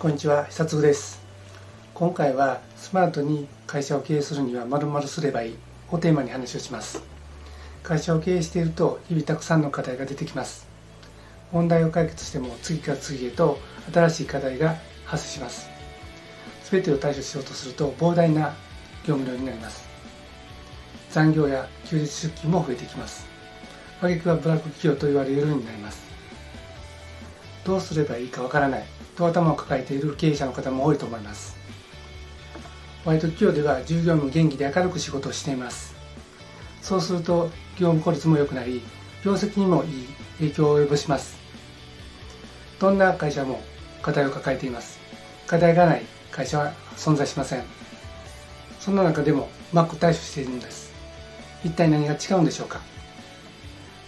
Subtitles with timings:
[0.00, 1.20] こんにちは久津です。
[1.92, 5.56] 今回はスマートに会社を経営するにはまるまるすればいい。
[5.90, 7.02] をテーマに話をします。
[7.82, 10.68] 会社を経営していると日々たくさんの課題が出てきます。
[11.50, 13.58] 問題を解決しても次から次へと
[13.92, 15.68] 新しい課題が発生します。
[16.70, 18.54] 全てを対処しようとすると膨大な
[19.04, 19.84] 業務量になります。
[21.10, 23.26] 残業や休日出勤も増えてきます。
[24.00, 26.00] 挙句はブラック企業と言われるようになります。
[27.64, 28.97] どうすればいいかわからない。
[29.18, 31.56] と頭を抱えている経営者の方も多いと思います。
[33.04, 35.96] ホワイト企業では従業員も元気で明るく仕事をしています。
[36.80, 38.80] そうすると業務効率も良くなり
[39.24, 40.06] 業績にもいい
[40.38, 41.36] 影響を及ぼします。
[42.78, 43.60] どんな会社も
[44.02, 45.00] 課題を抱えています。
[45.48, 47.64] 課題がない会社は存在しません。
[48.78, 50.92] そんな中でもうまく対処しているんです。
[51.64, 52.80] 一体何が違うんでしょうか。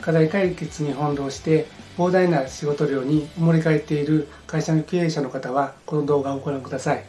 [0.00, 7.04] 課題解決に翻弄して膨大な仕事量に埋もれ返っている会社の経営者の方はこの動画をご覧ください。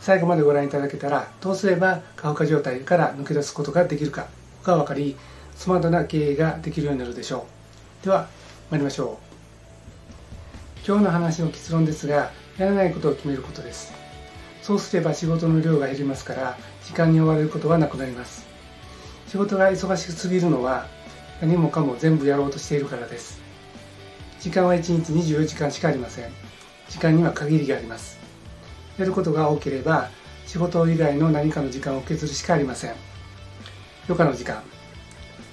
[0.00, 4.28] 最後までご覧いただけたらどうすれば過保状態から抜け出すことができるか
[4.62, 5.16] が分かり
[5.56, 7.46] スマートな経営ができるようになるでしょ
[8.02, 8.04] う。
[8.04, 8.28] では
[8.70, 9.28] 参りましょう。
[10.86, 13.92] 今日の話の結論ですがやらないことを決めることです。
[14.62, 18.46] そうすれば仕事の量が減りますから時間に追われることはなくなります。
[19.26, 20.86] 仕事が忙しすぎるのは
[21.40, 23.40] 何もかも全部やろうとしているからです。
[24.40, 26.30] 時間は1日24時間しかありません。
[26.88, 28.18] 時間には限りがあります。
[28.98, 30.10] やることが多ければ
[30.46, 32.90] 仕事以外の何かの時間を削るしかありません。
[34.08, 34.62] 余暇の時間。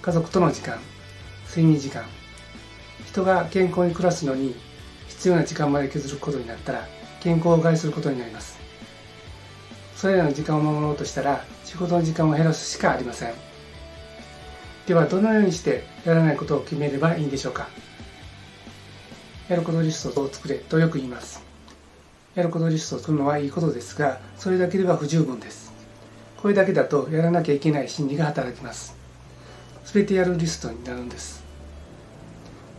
[0.02, 0.80] 家族との時間。
[1.48, 2.04] 睡眠時間。
[3.06, 4.56] 人が健康に暮らすのに
[5.08, 6.88] 必要な時間まで削ることになったら
[7.20, 8.58] 健康を害することになります。
[9.96, 13.55] それらの時間を守ろうとしたら仕事の時間を減らすしかありません。
[14.88, 17.68] ではどのようにしてやらないことを決めればいいんでしょうか？
[19.50, 21.44] やることリストを作れとよく言います。
[22.36, 25.74] やることリストを作るのはいいことですがそれだけでは不十分です。
[26.38, 28.96] これだけだとやらなきゃいけない心理が働きます。
[29.86, 31.44] 全てやるリストになるんです。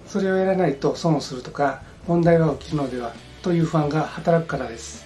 [0.07, 3.13] それをやらないと損をするとか問題が起きるのでは
[3.43, 5.05] という不安が働くからです。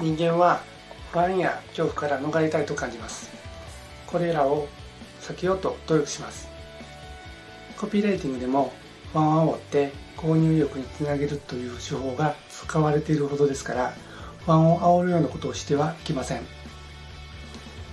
[0.00, 0.62] 人間は
[1.12, 3.30] 不安や恐怖から逃れたいと感じます。
[4.06, 4.68] これらを
[5.26, 6.48] 避けようと努力します。
[7.78, 8.72] コピーライティングでも
[9.12, 13.94] 不安を煽って購入意欲につなげるという手法が使われているほどですから
[14.44, 16.42] 不安を煽るようなことをしてはいけません。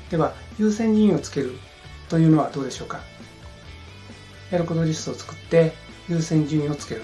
[0.10, 1.58] では優先順位をつける
[2.08, 3.00] というのはどうでしょうか？
[4.52, 5.74] やることリストを作って
[6.08, 7.02] 優先順位をつける。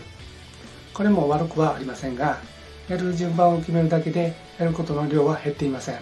[0.93, 2.37] これも悪くはありませんが
[2.87, 5.99] やる順番を決めるだけでやることの量は減っていません。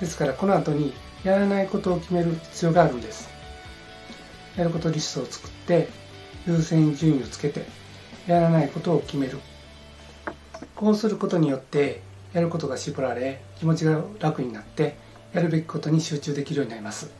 [0.00, 0.92] ですからこの後に
[1.24, 3.28] やらないことを決める必要があるんです。
[4.56, 5.88] やることリストを作って
[6.46, 7.66] 優先順位をつけて
[8.26, 9.38] やらないことを決める。
[10.74, 12.00] こうすることによって
[12.32, 14.96] やることが絞られ気持ちが楽になって
[15.34, 17.10] やるべきことに集中できるようになります。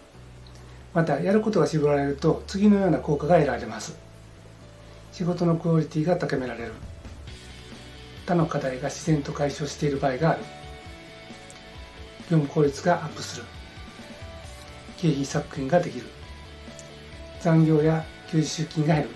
[0.94, 3.96] またやることが絞られると次のような効果が得られます。
[5.12, 6.72] 仕事のクオリティが高められる。
[8.26, 10.40] 他の課題が自然と解消している場合がある。
[12.30, 13.44] 業務効率がアップする。
[15.00, 16.06] 経費削減ができる。
[17.40, 19.08] 残業や休日出勤が減る。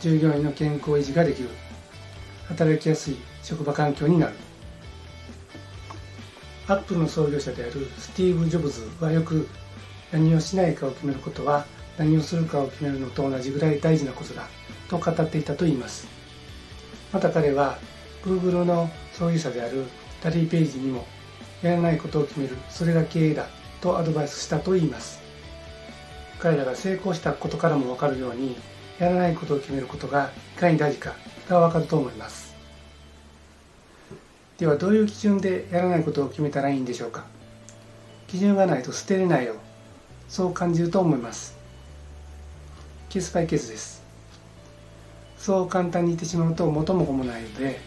[0.00, 1.48] 従業員の健康維持ができる。
[2.48, 4.32] 働きやすい職場環境になる。
[6.66, 9.46] アップルの創業者であるスティーブ・ジョブズはよく
[10.10, 11.64] 何をしないかを決めることは
[11.96, 14.48] 何をするかを決めるのと同じぐらい大事なことだ
[14.88, 16.08] と語っていたといいます。
[17.12, 17.78] また彼は
[18.24, 19.84] Google の創業者である
[20.24, 21.06] ダリー・ペイジにも
[21.62, 23.46] やらないことを決めるそれが経営だ
[23.86, 25.20] とアドバイスしたといいます。
[26.40, 28.56] 彼らが成功したことからも分かるように
[28.98, 31.14] やらないことを決めることがいかに大事か
[31.48, 32.54] が分かると思います。
[34.58, 37.24] ではどういう基準でやらないことを決めたらいいんでしょうか。
[38.26, 39.54] 基準がないと捨てれないよ
[40.28, 41.56] そう感じると思います。
[43.08, 44.02] ケースバイケースです。
[45.38, 47.78] そう簡単に言ってしまうと元も子もないので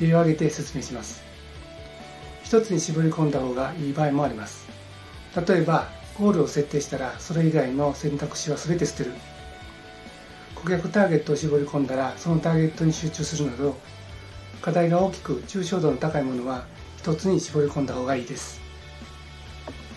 [0.00, 1.22] 例を挙げて説明します。
[2.44, 4.69] 一つに絞り込んだ方がいい場合もあります。
[5.36, 5.88] 例えば
[6.18, 9.12] ゴールを設定したらそれ以外の選択肢は全て捨てる。
[10.54, 13.78] 顧客ターゲットを絞り込んだらそのターゲットに集中するなど
[14.60, 16.66] 課題が大きく抽象度の高いものは
[16.98, 18.60] 一つに絞り込んだ方がいいです。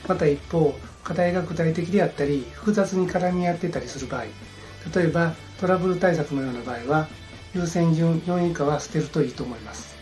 [0.07, 4.23] また一方課題が具体的であったり複雑に絡み合ってたりする場合
[4.95, 7.07] 例えばトラブル対策のような場合は
[7.53, 9.95] 優先順4位以下は捨てるといいと思います。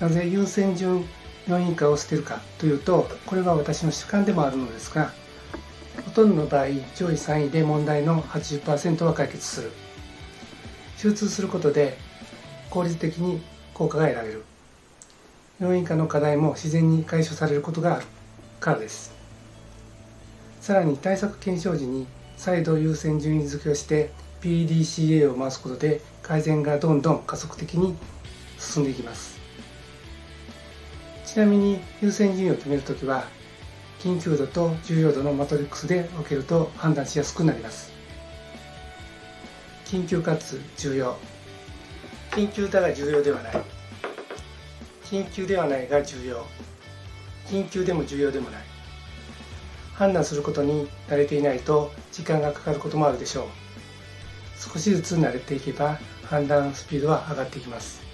[0.00, 1.04] なぜ優先順
[1.46, 5.12] 4位以下を捨てるかというとこれは私の主観でもあるのですが
[6.04, 9.70] ほとんどの場合上位3位で問題の80%は解決する。
[10.96, 11.98] 集中することで
[12.70, 13.42] 効率的に
[13.74, 14.44] 効果が得られる。
[15.60, 18.06] 4位以下の課題も自然に解消されることがある。
[18.60, 19.12] からです。
[20.60, 22.06] さらに対策検証時に
[22.36, 24.10] 再度優先順位付けをして
[24.40, 27.96] PDCA を回すことで改善がどんどん加速的に
[28.58, 29.41] 進んでいきます。
[31.32, 33.24] ちなみに優先順位を決めるときは
[34.00, 37.90] 緊急度と重要度のマトリックスで分けると判断しやすくなります。
[39.86, 41.16] 緊急かつ重要。
[42.32, 43.52] 緊急だが重要ではない。
[45.04, 46.44] 緊急ではないが重要。
[47.46, 48.62] 緊急でも重要でもない。
[49.94, 53.46] 判断することに慣れていないと時間がかかることもあるでしょう。
[54.58, 58.11] 少しずつ慣れていけば判断スピードは上がっていきます。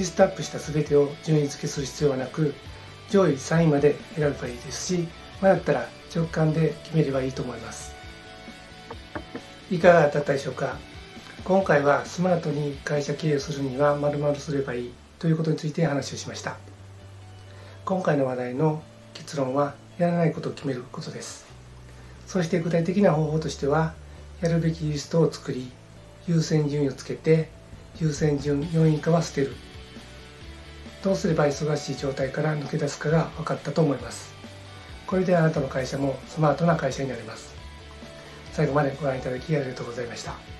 [0.00, 2.54] リストアップした全てを順位付けする必要はなく
[3.10, 5.06] 上位3位まで選べばいいですし
[5.42, 7.94] 迷ったら直感で決めればいいと思います。
[9.70, 10.78] いかがだったでしょうか？
[11.44, 16.56] 今回はスマートに会社経営するには〇〇すればいいということについて話をしました。
[17.84, 18.82] 今回の話題の
[19.12, 21.44] 結論はやらないことを決めることです。
[22.26, 23.92] そして具体的な方法としては
[24.40, 25.70] やるべきリストを作り
[26.26, 27.50] 優先順位をつけて
[28.00, 29.54] 優先順4位以下は捨てる。
[31.02, 34.34] どうすれば忙しい状態から抜け出すかが分かったと思います。
[35.06, 37.54] これであなたの会社もスマートな会社になります。
[38.52, 40.59] 最後までご覧いただきありがとうございました。